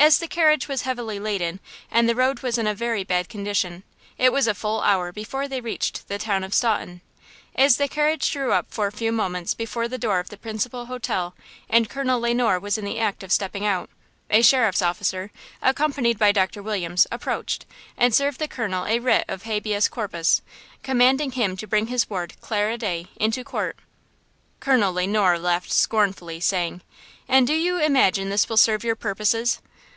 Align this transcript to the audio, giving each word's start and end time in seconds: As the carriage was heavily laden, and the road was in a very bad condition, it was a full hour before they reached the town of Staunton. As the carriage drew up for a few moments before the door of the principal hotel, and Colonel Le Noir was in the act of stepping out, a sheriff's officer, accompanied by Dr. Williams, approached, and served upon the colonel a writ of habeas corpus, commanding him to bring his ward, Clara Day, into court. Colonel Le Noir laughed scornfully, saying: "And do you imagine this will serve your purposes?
As 0.00 0.16
the 0.18 0.28
carriage 0.28 0.66
was 0.66 0.82
heavily 0.82 1.20
laden, 1.20 1.60
and 1.90 2.08
the 2.08 2.14
road 2.14 2.40
was 2.40 2.56
in 2.56 2.66
a 2.66 2.74
very 2.74 3.04
bad 3.04 3.28
condition, 3.28 3.84
it 4.16 4.32
was 4.32 4.48
a 4.48 4.54
full 4.54 4.80
hour 4.80 5.12
before 5.12 5.46
they 5.46 5.60
reached 5.60 6.08
the 6.08 6.16
town 6.18 6.42
of 6.42 6.54
Staunton. 6.54 7.02
As 7.54 7.76
the 7.76 7.86
carriage 7.86 8.32
drew 8.32 8.50
up 8.52 8.72
for 8.72 8.86
a 8.86 8.92
few 8.92 9.12
moments 9.12 9.52
before 9.52 9.88
the 9.88 9.98
door 9.98 10.18
of 10.18 10.30
the 10.30 10.38
principal 10.38 10.86
hotel, 10.86 11.36
and 11.68 11.88
Colonel 11.90 12.18
Le 12.18 12.32
Noir 12.32 12.58
was 12.58 12.78
in 12.78 12.84
the 12.86 12.98
act 12.98 13.22
of 13.22 13.30
stepping 13.30 13.66
out, 13.66 13.90
a 14.30 14.40
sheriff's 14.40 14.80
officer, 14.82 15.30
accompanied 15.60 16.18
by 16.18 16.32
Dr. 16.32 16.62
Williams, 16.62 17.06
approached, 17.12 17.66
and 17.98 18.14
served 18.14 18.38
upon 18.40 18.44
the 18.48 18.56
colonel 18.56 18.86
a 18.86 18.98
writ 19.00 19.26
of 19.28 19.42
habeas 19.42 19.86
corpus, 19.86 20.40
commanding 20.82 21.32
him 21.32 21.58
to 21.58 21.68
bring 21.68 21.88
his 21.88 22.08
ward, 22.08 22.32
Clara 22.40 22.78
Day, 22.78 23.08
into 23.16 23.44
court. 23.44 23.76
Colonel 24.60 24.94
Le 24.94 25.06
Noir 25.06 25.36
laughed 25.38 25.70
scornfully, 25.70 26.40
saying: 26.40 26.80
"And 27.28 27.46
do 27.46 27.54
you 27.54 27.78
imagine 27.78 28.30
this 28.30 28.48
will 28.48 28.56
serve 28.56 28.82
your 28.82 28.96
purposes? 28.96 29.60